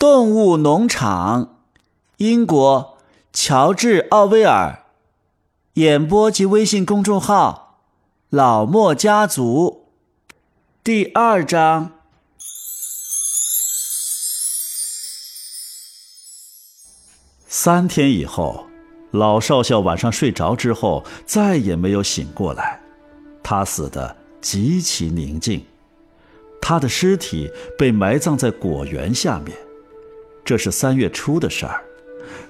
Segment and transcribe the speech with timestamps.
[0.00, 1.58] 动物农场，
[2.16, 2.96] 英国，
[3.34, 4.86] 乔治·奥威尔。
[5.74, 7.82] 演播及微信公众号：
[8.30, 9.88] 老莫家族。
[10.82, 11.92] 第二章。
[17.46, 18.64] 三天以后，
[19.10, 22.80] 老少校晚上睡着之后，再也没有醒过来。
[23.42, 25.66] 他死的极其宁静，
[26.58, 29.54] 他的尸体被埋葬在果园下面。
[30.50, 31.80] 这是三月初的事儿，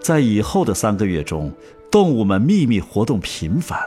[0.00, 1.52] 在以后的三个月中，
[1.90, 3.78] 动物们秘密活动频繁。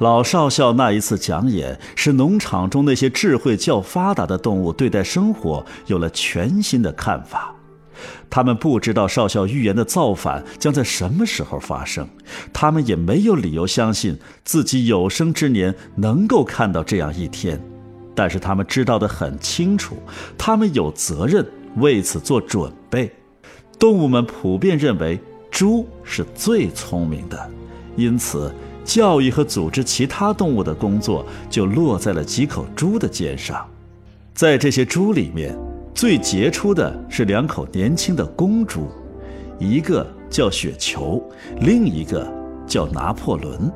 [0.00, 7.54] 老少校那一次讲演，使农场中那些智慧较发达的动物对待生活有了全新的看法。
[8.28, 12.08] 他们不知道少校预言的造反将在什么时候发生，
[12.52, 17.62] 他们也没有理由相信自己有生之年能够看到这样一天。
[18.16, 19.96] 但是他们知道的很清楚，
[20.36, 21.46] 他们有责任。
[21.76, 23.10] 为此做准备，
[23.78, 25.18] 动物们普遍认为
[25.50, 27.50] 猪是最聪明的，
[27.96, 28.52] 因此
[28.84, 33.66] 教育和组织其他动物的工作就落在了几口猪的肩上。
[34.34, 35.56] 在这些猪里面，
[35.94, 38.88] 最杰出的是两口年轻的公猪，
[39.58, 41.22] 一个叫雪球，
[41.60, 42.26] 另一个
[42.66, 43.70] 叫拿破仑。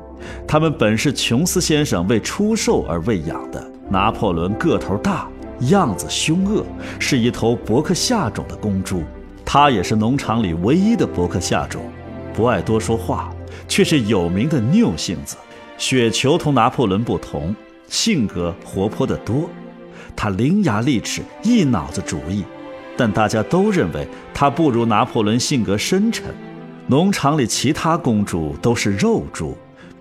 [0.47, 3.71] 他们本是琼斯先生为出售而喂养的。
[3.89, 5.29] 拿破仑个头大。
[5.61, 6.65] 样子凶恶，
[6.99, 9.03] 是一头伯克夏种的公猪。
[9.43, 11.81] 它也是农场里唯一的伯克夏种，
[12.33, 13.33] 不爱多说话，
[13.67, 15.37] 却是有名的拗性子。
[15.77, 17.55] 雪球同拿破仑不同，
[17.87, 19.49] 性格活泼得多。
[20.15, 22.43] 他伶牙俐齿，一脑子主意，
[22.97, 26.25] 但大家都认为他不如拿破仑性格深沉。
[26.87, 29.55] 农场里其他公猪都是肉猪，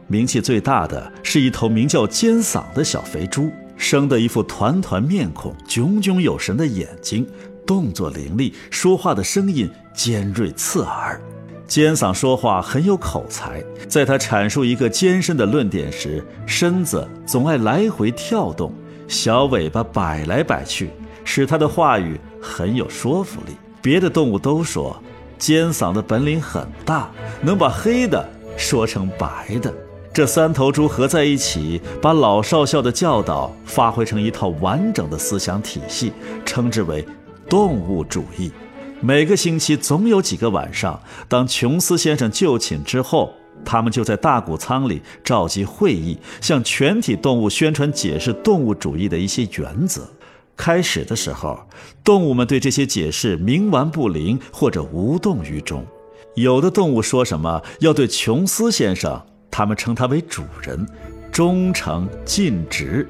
[0.06, 3.50] 名气最大的是一头名叫尖嗓的小肥猪。
[3.76, 7.26] 生的一副团团面孔，炯炯有神的眼睛，
[7.66, 11.20] 动作凌厉，说话的声音尖锐刺耳。
[11.66, 18.72] 尖嗓说话很有口才，在他阐述一个艰深的论点时，身子总爱来回跳动，
[19.08, 20.90] 小尾巴摆来摆去，
[21.24, 23.56] 使他的话语很有说服力。
[23.82, 24.96] 别的动物都说，
[25.38, 27.10] 尖嗓的本领很大，
[27.42, 29.74] 能把黑的说成白的。
[30.16, 36.10] 这三头猪合在一起，把老少校的教导发挥成一套完整的思想体系，
[36.42, 37.06] 称之为
[37.50, 38.50] 动物主义。
[39.02, 43.30] 每个星期总有几个晚上，当琼斯先生就寝之后，
[43.62, 50.08] 他们就在大谷仓里召集会议，向全体动物宣传解释动物主义的一些原则。
[50.56, 51.60] 开始的时候，
[52.02, 55.84] 动物们对这些解释冥顽不灵或者无动于衷。
[56.36, 59.20] 有的动物说什么要对琼斯先生。
[59.56, 60.86] 他们称他为主人，
[61.32, 63.08] 忠诚尽职。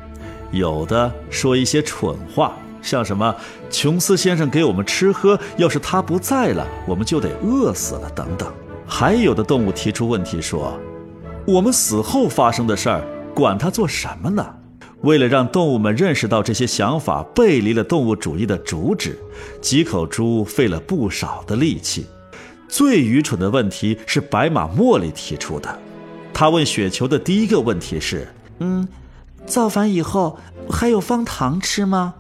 [0.52, 3.34] 有的说一些蠢话，像什么
[3.68, 8.48] “琼斯先生给我们吃喝，要是他不在了，我们就得饿死了”等等。
[8.86, 10.78] 还有的动物提出问题说
[11.48, 13.02] ：“我们死后发生的事儿，
[13.34, 14.46] 管他做什么呢？”
[15.02, 19.18] 为了让动物们认识到这些想法背离了动物主义的主旨，
[19.60, 22.06] 几口猪费了不少的力气。
[22.68, 25.76] 最愚蠢的问题是白马茉莉提出的。
[26.38, 28.28] 他问雪球的第一个问题是
[28.60, 28.86] ：“嗯，
[29.46, 30.38] 造反以后
[30.68, 32.12] 还有方糖吃吗？”“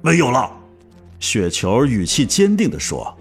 [0.00, 0.50] 没有了。”
[1.20, 3.14] 雪球语气坚定地说，“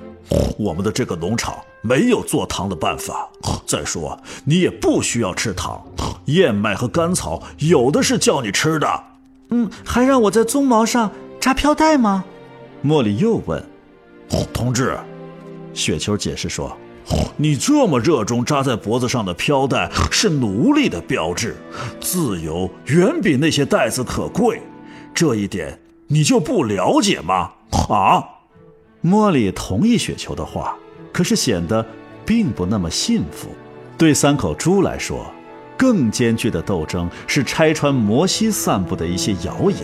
[0.58, 3.28] 我们的这个农场没有做糖的办法。
[3.68, 5.86] 再说，你也不需要吃糖，
[6.28, 9.04] 燕麦和甘草有的是叫你吃的。
[9.52, 11.12] ”“嗯，还让我在鬃毛上
[11.42, 12.24] 扎飘带吗？”
[12.86, 13.62] 茉莉又问。
[14.54, 14.98] “同志。”
[15.76, 16.74] 雪球解释说。
[17.38, 21.56] 你这么热衷扎在脖子上的飘带是奴隶的标志，
[22.00, 24.62] 自由远比那些带子可贵，
[25.14, 27.52] 这一点你就不了解吗？
[27.90, 28.24] 啊！
[29.04, 30.76] 茉莉同意雪球的话，
[31.12, 31.86] 可是显得
[32.26, 33.50] 并不那么信服。
[33.98, 35.26] 对三口猪来说，
[35.76, 39.80] 更艰巨的斗争是拆穿摩西散布的一些谣言。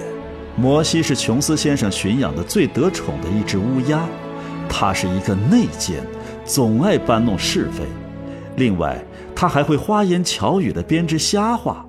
[0.56, 4.08] 摩西是琼斯先生驯养的最得宠的一只乌鸦，
[4.70, 6.06] 它是一个内奸。
[6.46, 7.84] 总爱搬弄是非，
[8.58, 8.98] 另外
[9.36, 11.86] 他还会花言巧语地编织瞎话。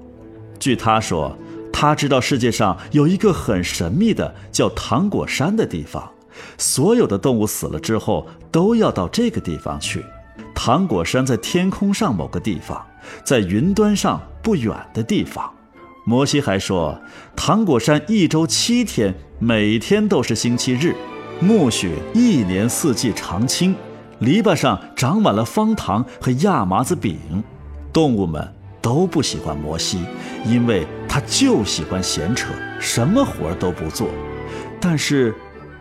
[0.58, 1.36] 据他说，
[1.72, 6.10] 他知道世界上有一个很神秘的叫糖果山的地方，
[6.58, 10.04] 所有的动物死了之后都要到这个地方去。
[10.54, 12.84] 糖果山在天空上某个地方，
[13.24, 15.50] 在云端上不远的地方。
[16.04, 17.00] 摩西还说，
[17.34, 20.94] 糖果山一周七天，每天都是星期日，
[21.40, 23.74] 苜蓿一年四季常青。
[24.20, 27.42] 篱笆上长满了方糖和亚麻子饼，
[27.90, 28.46] 动物们
[28.82, 30.00] 都不喜欢摩西，
[30.44, 34.08] 因为他就喜欢闲扯，什么活都不做。
[34.78, 35.34] 但是，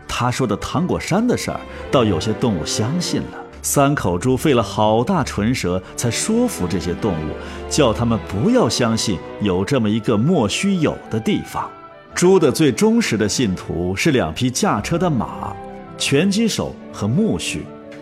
[0.08, 1.60] 他说的糖果山的事儿，
[1.90, 3.38] 倒有些动物相信了。
[3.62, 7.32] 三口猪费了好大唇舌，才说服这些动物，
[7.68, 11.70] 叫他们不要相信有这么一个莫须有的地方。
[12.14, 15.54] 猪的最忠实的信徒是两匹驾车的马，
[15.98, 17.58] 拳击手和苜蓿。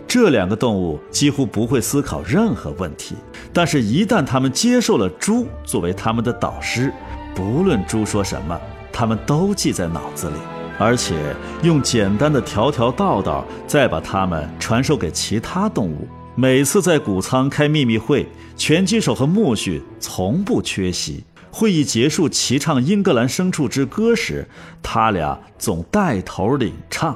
[0.09, 3.13] 这两个动物几乎不会思考任何问题，
[3.53, 6.91] 但是，一旦他们接受了猪作为他们的导师，
[7.35, 8.59] 不论猪说什么，
[8.91, 10.33] 他们都记在脑子里，
[10.79, 11.15] 而且
[11.61, 16.07] 用简单的条条道道再把它们传授给其他动物。
[16.33, 18.27] 每次在谷仓开秘密会，
[18.57, 21.23] 拳击手和苜蓿从不缺席。
[21.51, 24.47] 会议结束，齐唱《英格兰牲畜之歌》时，
[24.81, 27.15] 他俩总带头领唱。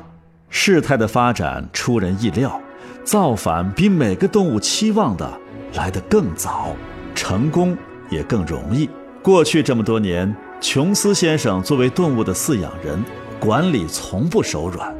[0.51, 2.61] 事态的发展出人意料。
[3.03, 5.29] 造反比每个动物期望的
[5.75, 6.75] 来得更早，
[7.13, 7.77] 成功
[8.09, 8.89] 也更容易。
[9.21, 13.03] 过去这么多年，琼斯先生作为动物的饲养人，
[13.39, 14.93] 管理从不手软；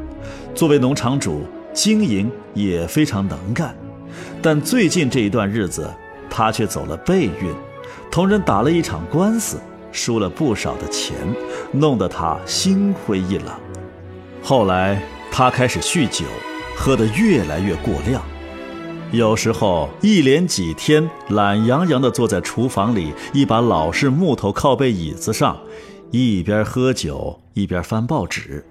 [0.54, 3.74] 作为农场主，经营也非常能干。
[4.42, 5.90] 但最近这一段日子，
[6.30, 7.54] 他却走了背运，
[8.12, 9.58] 同人打了一场官司，
[9.94, 11.16] 输了不少的钱，
[11.72, 13.48] 弄得他心灰意冷。
[14.42, 15.02] 后来，
[15.32, 16.26] 他开始酗酒。
[16.76, 18.22] 喝得越来越过量，
[19.12, 25.58] 有时候一连几天懒洋洋地坐在厨房里一把老式木头靠背椅子上，
[26.12, 28.66] 一边喝酒一边翻报纸，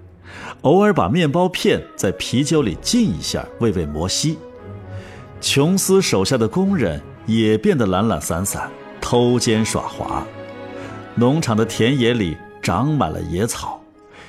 [0.63, 4.37] 偶尔把面包片在啤酒里浸一下喂喂摩西。
[5.41, 8.71] 琼斯手下的工人也变得懒懒散散，
[9.01, 10.25] 偷奸耍滑。
[11.15, 13.83] 农场的田野里长满了野草，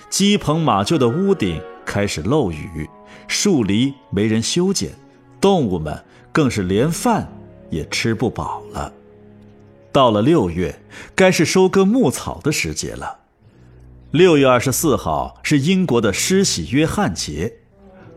[0.09, 2.89] 鸡棚马厩的屋顶开始漏雨。
[3.27, 4.91] 树篱没人修剪，
[5.41, 7.31] 动物们更是连饭
[7.69, 8.91] 也吃不饱了。
[9.91, 10.81] 到了六月，
[11.13, 13.19] 该是收割牧草的时节了。
[14.11, 17.51] 六月二十四号是英国的施洗约翰节，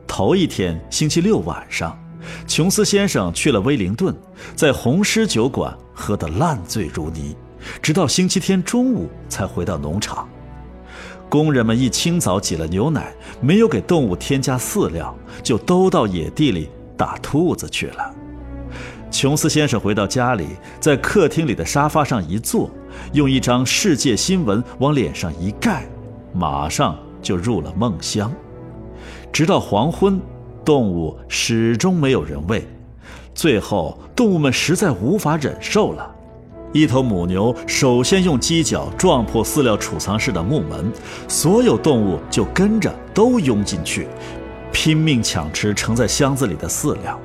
[0.06, 1.98] 头一天星期六晚上，
[2.46, 4.14] 琼斯先生去了威灵顿，
[4.54, 7.34] 在红狮酒馆喝得烂醉如泥，
[7.80, 10.28] 直到星期天中午才回到农场。
[11.28, 18.14] 工人们一清早挤了牛奶，没有给动物添加饲料，就都到野地里打兔子去了。
[19.10, 20.46] 琼斯先生回到家里，
[20.80, 22.70] 在客厅里的沙发上一坐，
[23.12, 25.86] 用一张世界新闻往脸上一盖，
[26.32, 28.32] 马上就入了梦乡。
[29.32, 30.20] 直到黄昏，
[30.64, 32.66] 动物始终没有人喂，
[33.34, 36.15] 最后动物们实在无法忍受了。
[36.72, 40.92] 一头母牛首先用犄角撞破饲料储藏室的木门，
[41.26, 44.06] 所有动物就跟着都拥进去，
[44.72, 47.18] 拼命抢吃盛在箱子里的饲料。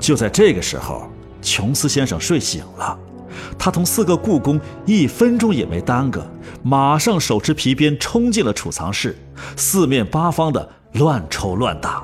[0.00, 1.08] 就在这个时候，
[1.40, 2.98] 琼斯先生睡醒了，
[3.56, 6.26] 他同四个雇工一分钟也没耽搁，
[6.62, 9.16] 马上手持皮鞭冲进了储藏室，
[9.56, 12.02] 四面八方的乱抽乱打。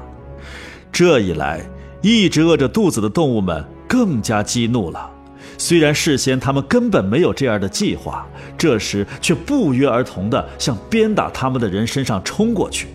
[0.93, 1.61] 这一来，
[2.03, 5.11] 一直饿着肚子的动物们更加激怒了。
[5.59, 8.25] 虽然事先他们根本没有这样的计划，
[8.57, 12.87] 这时却不约而同地向鞭打他们的人身上冲过去。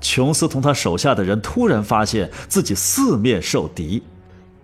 [0.00, 4.02] 琼斯同他手下的人突然发现自己四面受敌，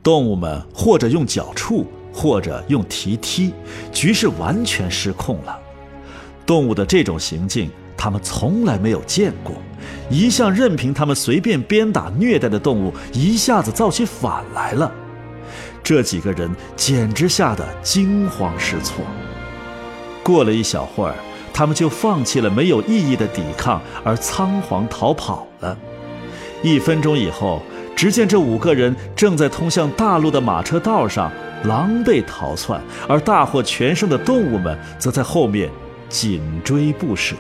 [0.03, 3.53] 动物们或者用脚触，或者用蹄踢，
[3.93, 5.59] 局势完全失控了。
[6.47, 9.55] 动物的这种行径，他们从来没有见过。
[10.11, 14.93] 一向任凭他们随便鞭打虐待的动物，一下子造起反来了。
[15.83, 19.05] 这几个人简直吓得惊慌失措。
[20.23, 21.15] 过了一小会儿，
[21.53, 25.77] 他们就放弃了没有意义的抵抗，而仓皇逃跑了。
[26.63, 27.63] 一分钟以后，
[27.97, 31.33] 只见这五个人正在通向大陆的马车道上
[31.65, 35.71] 狼狈逃窜，而大获全胜的动物们则在后面
[36.09, 37.35] 紧追不舍。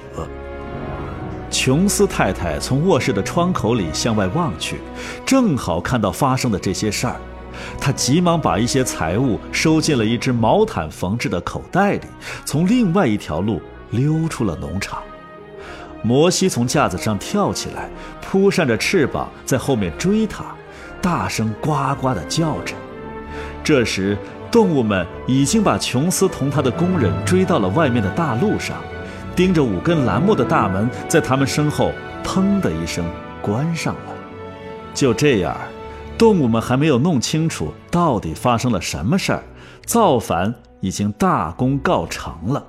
[1.50, 4.78] 琼斯太太从卧室的窗口里向外望去，
[5.26, 7.20] 正好看到发生的这些事儿。
[7.80, 12.02] 他急忙把一些财物收进了一只毛毯缝制的口袋里，
[12.44, 15.02] 从另外一条路溜出了农场。
[16.02, 17.90] 摩西从架子上跳起来，
[18.22, 20.44] 扑扇着翅膀在后面追他，
[21.02, 22.74] 大声呱呱地叫着。
[23.62, 24.16] 这时，
[24.50, 28.76] 动物们已经把琼斯同他的工人追到了外面的大路上，
[29.36, 31.92] 盯着五根栏木的大门在他们身后
[32.24, 33.04] “砰”的一声
[33.42, 34.14] 关上了。
[34.94, 35.54] 就这样。
[36.20, 39.42] 动物们还没有弄清楚到底发生了什么事儿，
[39.86, 42.62] 造反已经大功告成了。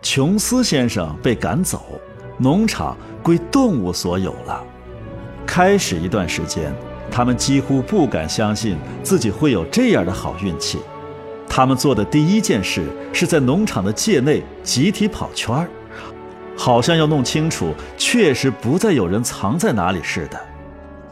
[0.00, 1.82] 琼斯先生被赶走，
[2.38, 4.64] 农场归动物所有了。
[5.46, 6.74] 开始一段时间，
[7.10, 10.78] 他们几乎不敢相信自己会有这样的好运气。
[11.46, 15.68] 他们做的第一件事是在农场的界内集体跑圈儿，
[16.56, 20.40] 好像要弄清楚确实不再有人藏在哪里似的。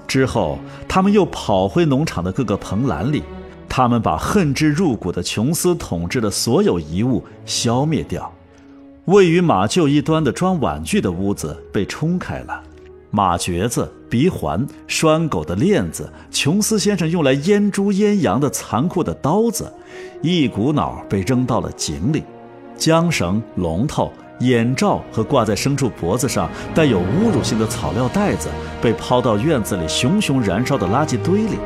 [0.07, 0.59] 之后，
[0.89, 3.23] 他们又跑回农场的各个棚栏里，
[3.69, 8.33] 他们把恨之入骨的琼斯统治的所有遗物消灭掉。
[9.07, 12.63] 位于马厩一端的装玩具的屋子被冲开了，
[13.11, 19.73] 马橛子、鼻环、拴狗的链子、琼斯先生用来阉猪阉羊的残酷的刀子，
[20.23, 22.25] 一股脑被扔到了井里。
[22.77, 28.49] 缰绳、龙头、眼罩和挂在牲畜脖子上带有侮辱性的草料袋子
[28.83, 31.59] 被抛到院子里熊熊燃烧的垃圾堆里，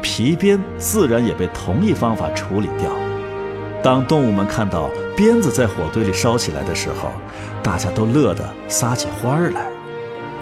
[0.00, 2.90] 皮鞭自然也被同一方法处理掉。
[3.82, 7.10] 当动物们看到鞭子在火堆里烧起来的时候，
[7.62, 9.66] 大家都乐得撒起欢儿来。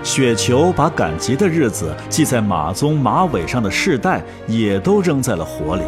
[0.03, 5.83] 雪球把赶集的日子系在马鬃马尾上的饰带也都扔在了火里。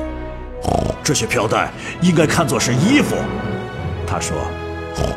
[1.05, 1.71] 这些飘带
[2.01, 3.15] 应该看作是衣服，
[4.07, 4.37] 他说：“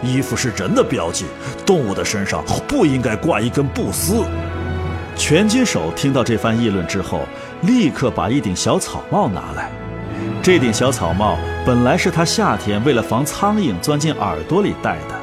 [0.04, 1.26] 衣服是人的标记，
[1.66, 4.24] 动物的身上不应该挂一根布丝。”
[5.16, 7.22] 拳击手听到这番议论之后，
[7.62, 9.70] 立刻把一顶小草帽拿来。
[10.42, 15.16] 这顶小草帽本来是他夏天为了防苍蝇钻进耳朵里戴的。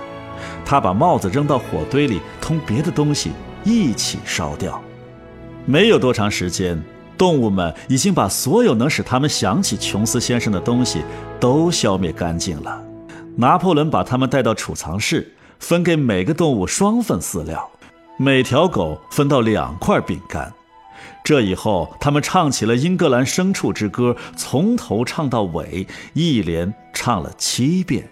[0.65, 3.33] 他把帽子扔到火堆里，同别的东西
[3.65, 4.81] 一起烧掉。
[5.65, 6.81] 没有多长时间，
[7.17, 11.03] 动物们已经把所有能使他们想起琼斯先生的东西
[11.41, 12.88] 都消灭干净了。
[13.41, 17.71] 拿破仑把他们带到储藏室，分给每个动物双份饲料，
[18.17, 20.53] 每条狗分到两块饼干。
[21.23, 28.09] 这以后，他们唱起了英格兰牲畜之歌，从头唱到尾，一连唱了七遍，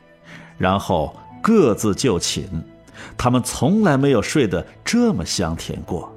[0.58, 2.48] 然后各自就寝。
[3.18, 6.14] 他们从来没有睡得这么香甜过。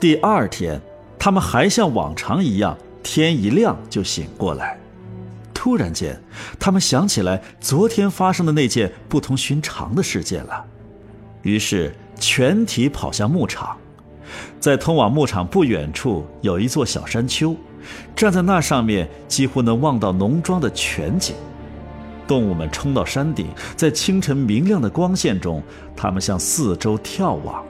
[0.00, 0.80] 第二天，
[1.16, 4.76] 他们还像往常一样，天一亮就醒过来。
[5.60, 6.16] 突然间，
[6.56, 10.64] 他们想起来昨天发生的那件不同寻常的事件了，
[11.42, 13.76] 于是全体跑向牧场。
[14.60, 17.56] 在通往牧场不远处有一座小山丘，
[18.14, 21.34] 站在那上面几乎能望到农庄的全景。
[22.24, 25.60] 动物们冲到山顶，在清晨明亮的光线中，
[25.96, 27.64] 它们向四周眺望。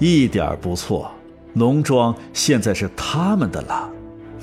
[0.00, 1.12] 一点不错，
[1.52, 3.88] 农庄现在是他们的了。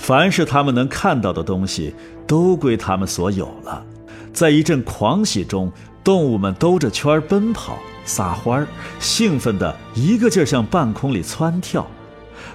[0.01, 1.93] 凡是他们能看到的东西，
[2.25, 3.85] 都归他们所有了。
[4.33, 5.71] 在一阵狂喜中，
[6.03, 7.77] 动物们兜着圈奔跑。
[8.03, 8.67] 撒欢儿，
[8.99, 11.85] 兴奋的一个劲儿向半空里窜跳，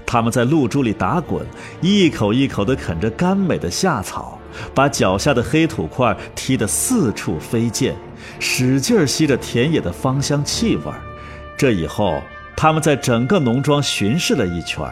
[0.05, 1.47] 他们在露珠里打滚，
[1.81, 4.41] 一口一口地啃着甘美的夏草，
[4.75, 7.95] 把脚下的黑土块踢得四处飞溅，
[8.41, 10.93] 使劲吸着田野的芳香气味。
[11.57, 12.21] 这以后，
[12.57, 14.85] 他们在整个农庄巡视了一圈，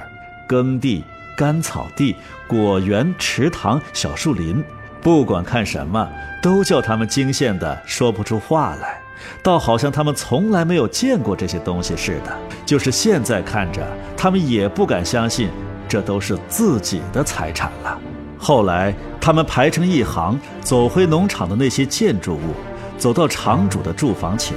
[0.47, 1.03] 耕地、
[1.37, 2.15] 干草地、
[2.47, 4.63] 果园、池塘、小树林，
[5.01, 6.09] 不管看什么，
[6.43, 9.01] 都叫他们惊羡得说不出话来。
[9.43, 12.37] 倒好像他们从来没有见过这些东西似的，
[12.67, 13.87] 就是现在看着，
[14.17, 15.49] 他们也不敢相信
[15.89, 17.99] 这都是自己的财产了。
[18.37, 22.55] 后来，他们排成一行，走回农场的那些建筑物，
[22.99, 24.55] 走到场主的住房前，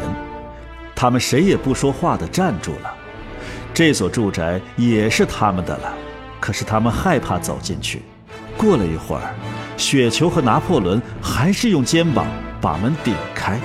[0.96, 2.94] 他们谁也不说话的站住了。
[3.74, 5.94] 这所住宅也是他们的了，
[6.48, 8.02] 可是他们害怕走进去。
[8.56, 9.36] 过了一会儿，
[9.76, 12.26] 雪球和拿破仑还是用肩膀
[12.62, 13.60] 把门顶开。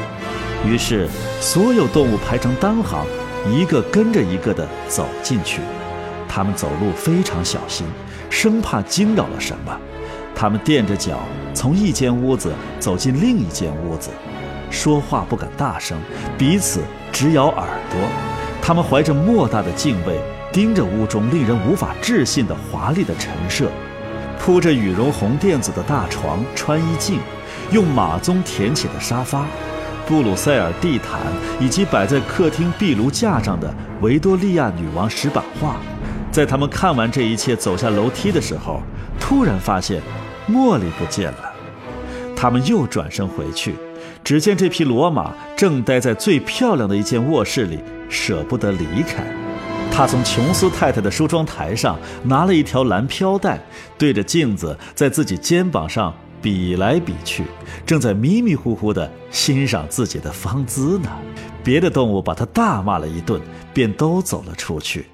[0.67, 1.09] 于是，
[1.41, 3.07] 所有动物排成单行，
[3.49, 5.61] 一个跟着一个的走进去。
[6.29, 7.87] 他们走路非常小心，
[8.29, 9.79] 生怕惊扰了什么。
[10.35, 11.21] 他们垫着脚
[11.55, 14.11] 从一间屋子走进另一间屋子，
[14.73, 15.97] 说话不敢大声，
[16.37, 16.81] 彼此
[17.13, 18.01] 直咬耳朵。
[18.61, 20.19] 他们怀着莫大的敬畏，
[20.53, 23.71] 盯着屋中令人无法置信的华丽的陈设：
[24.39, 27.19] 铺着羽绒红垫子的大床、穿衣镜，
[27.71, 29.47] 用马鬃填起的沙发。
[30.07, 31.21] 布鲁塞尔地毯
[31.59, 35.77] 以及摆在客厅壁炉架上的维多利亚女王石板画，
[36.31, 38.83] 在他们看完这一切走下楼梯的时候，
[39.19, 40.03] 突然发现
[40.51, 41.53] 茉莉不见了。
[42.37, 43.77] 他们又转身回去，
[44.23, 47.79] 只见这匹骡马正待在最漂亮的一间卧室里，
[48.11, 49.25] 舍不得离开。
[49.95, 53.63] 他从琼斯太太的梳妆台上拿了一条蓝飘带，
[53.99, 56.13] 对着镜子在自己肩膀上。
[56.41, 57.45] 比来比去，
[57.87, 61.09] 正在迷迷糊糊地欣赏自己的芳姿呢。
[61.63, 63.41] 别的动物把他大骂了一顿，
[63.73, 65.07] 便都走了出去。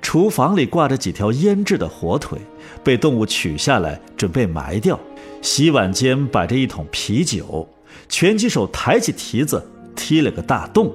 [0.00, 2.38] 厨房里挂着几条腌制的火腿，
[2.84, 4.96] 被动物取下来准备埋掉。
[5.42, 7.68] 洗碗间摆着一桶啤酒，
[8.08, 10.94] 拳击手抬起蹄子踢了个大洞。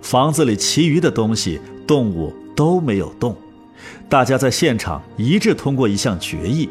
[0.00, 3.36] 房子里其余的东西，动物都没有动。
[4.08, 6.68] 大家在现场一致通过一项决议。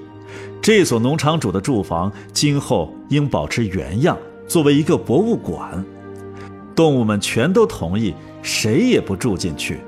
[0.61, 4.17] 这所农场主的住房今后应保持原样，
[4.47, 5.83] 作为一个博物馆。
[6.75, 9.79] 动物们全都同意，谁也不住进去。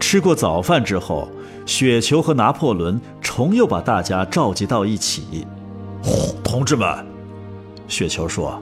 [0.00, 1.28] 吃过早饭之后，
[1.64, 5.46] 雪球和拿破仑重又把大家召集到一起。
[6.42, 7.06] 同志们，
[7.86, 8.60] 雪球说：“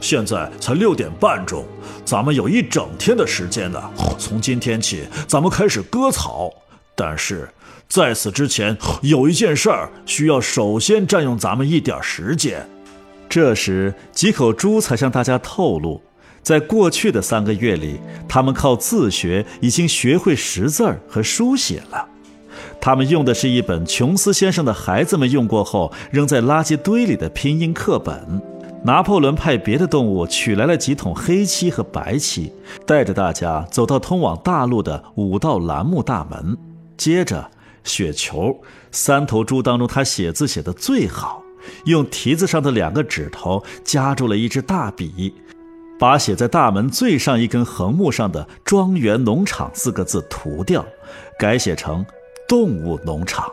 [0.00, 1.64] 现在才六点半钟，
[2.04, 3.82] 咱们有一整天的时间呢。
[4.18, 6.50] 从今天起，咱们开始割草。
[6.94, 7.48] 但是
[7.88, 12.68] 在此之前，有一件事儿需要首先占用咱们一点时间。”
[13.28, 16.00] 这时，几口猪才向大家透露，
[16.42, 22.08] 在过去的三个月里，他们靠自学已经学会识字儿和书写了。
[22.80, 28.40] 他们用的是一本琼斯先生的孩子们用过后扔在垃圾堆里的拼音课本。
[28.88, 32.50] 拿破仑派别的动物取来了几桶黑漆和白漆，
[32.86, 36.56] 带着大家走到通往大陆的五道栏目大门。
[36.96, 37.50] 接着，
[37.84, 38.58] 雪球
[38.90, 41.42] 三头猪当中，他写字写得最好，
[41.84, 45.34] 用蹄子上的两个指头夹住了一支大笔，
[46.00, 50.82] 把写在大门最上一根横木上的“庄园农场”四个字涂掉，
[51.38, 52.02] 改写成。
[52.48, 53.52] 动物农场，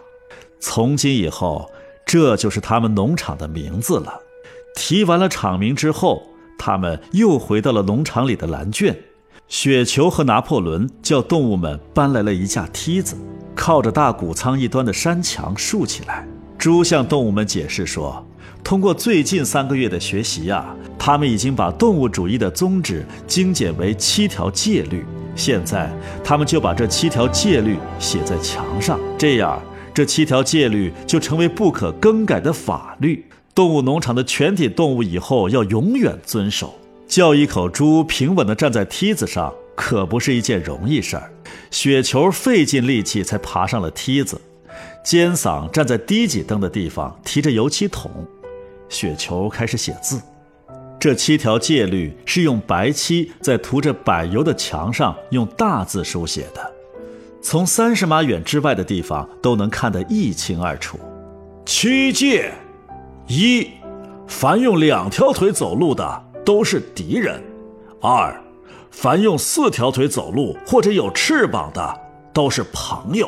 [0.62, 1.70] 从今以后，
[2.06, 4.22] 这就是他们农场的名字了。
[4.76, 6.22] 提完了场名之后，
[6.60, 8.96] 他们又回到了农场里的蓝圈。
[9.48, 13.16] 雪球和拿破仑叫动物们搬来了一架梯子，
[13.56, 16.28] 靠着大谷仓一端的山墙竖起来。
[16.58, 18.26] 猪向动物们解释说
[18.64, 25.06] ：“通过最近三个月的学习呀，他们已经把动物主义的宗旨精简为七条戒律。”
[25.36, 25.92] 现在，
[26.24, 29.62] 他们就把这七条戒律写在墙上，这样，
[29.94, 33.26] 这七条戒律就成为不可更改的法律。
[33.56, 36.76] 动物农场的全体动物以后要永远遵守。
[37.08, 41.32] 叫一口猪平稳地站在梯子上，可不是一件容易事儿。
[41.72, 44.42] 雪球费尽力气才爬上了梯子，
[45.04, 48.12] 尖嗓站在低几灯的地方，提着油漆桶。
[48.90, 50.20] 雪球开始写字。
[51.00, 56.74] 这七条戒律是用白漆在涂着柏油的墙上用大字书写的，
[57.42, 61.00] 从三十码远之外的地方都能看得一清二楚。
[61.66, 62.52] 七戒：
[63.28, 63.68] 一，
[64.28, 67.40] 凡用两条腿走路的都是敌人；
[68.02, 68.36] 二，
[68.92, 72.02] 凡用四条腿走路或者有翅膀的
[72.34, 73.28] 都是朋友；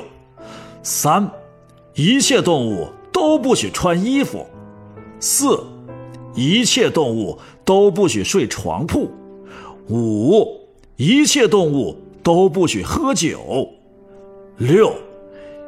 [0.83, 1.29] 三，
[1.95, 4.45] 一切动物都不许穿衣服；
[5.19, 5.63] 四，
[6.33, 7.37] 一切动物。
[7.67, 9.11] 都不许睡床铺，
[9.89, 10.47] 五，
[10.95, 13.67] 一切动物都不许喝酒，
[14.57, 14.93] 六，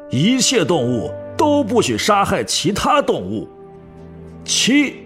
[0.08, 3.46] 一切动物都不许杀害其他动物，
[4.52, 4.96] 七，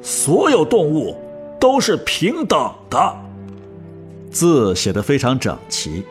[0.00, 1.14] 所有动物
[1.60, 3.16] 都是平等的。
[4.30, 6.02] 字写得非常整齐，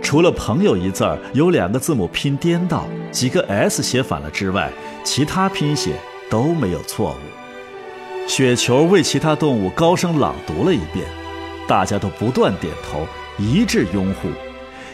[0.00, 4.70] 除了“朋友”一字儿有两个字母拼颠倒，几个 S 写反了之外，
[5.02, 5.96] 其他拼写
[6.30, 8.28] 都没有错误。
[8.28, 11.04] 雪球为其他动物高声朗读了一遍，
[11.66, 13.04] 大家都不断点头，
[13.38, 14.28] 一致拥护。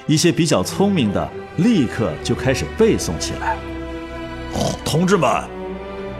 [0.06, 3.58] 一些比较聪明的立刻就开始背诵起来。
[4.86, 5.28] 同志们，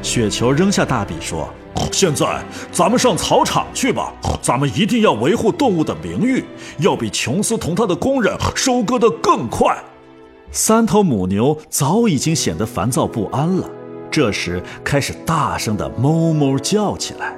[0.06, 1.48] 雪球扔下大笔说
[1.90, 2.40] ：“现在
[2.70, 6.44] 咱们上草场去吧，咱们一定要维护动物的名誉，
[6.78, 9.76] 要比琼斯同他的工人收割的更快。”
[10.52, 13.68] 三头母牛早已经显得烦躁不安了。
[14.08, 17.36] 这时开始大声的哞哞叫起来。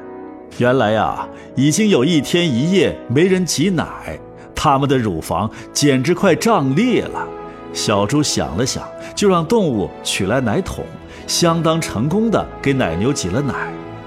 [0.58, 1.26] 原来呀，
[1.56, 4.20] 已经有一天一夜没人挤奶，
[4.54, 7.26] 它们的乳房简直快胀裂了。
[7.72, 10.84] 小猪想了想，就让动物取来奶桶，
[11.28, 13.54] 相当成功的给奶牛挤了奶。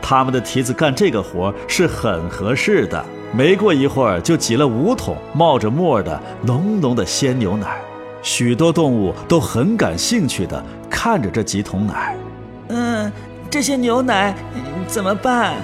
[0.01, 3.01] 它们的蹄子干这个活是很合适的。
[3.33, 7.79] 没过一会儿，就挤了五桶冒着沫的浓浓的鲜牛奶。
[8.21, 12.15] 许多动物都很感兴趣的看着这几桶奶。
[12.67, 13.11] 嗯，
[13.49, 14.35] 这些牛奶
[14.85, 15.55] 怎么办？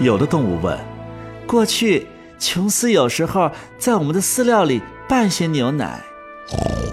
[0.00, 0.78] 有的动物问。
[1.44, 2.06] 过去，
[2.38, 6.00] 琼斯有时候在我们的饲料里拌些牛奶。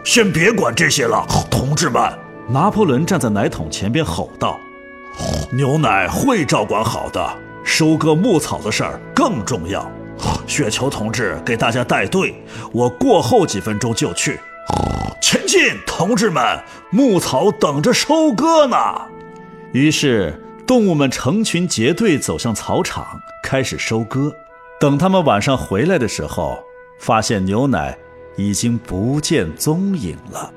[0.03, 2.01] 先别管这些了，同志们！
[2.51, 4.59] 拿破仑站在奶桶前边吼道
[5.53, 9.89] ：“牛奶会照管好的，收割牧草的事儿更重要。
[10.47, 14.39] 雪球同志给大家带队，我过后几分钟就去。
[15.21, 16.41] 前进，同志们！
[16.89, 18.77] 牧草等着收割呢。”
[19.71, 24.33] 于是，动物们成群结队走向草场，开始收割。
[24.79, 26.57] 等他们晚上回来的时候，
[26.99, 27.95] 发现牛奶
[28.35, 30.51] 已经不见踪影了。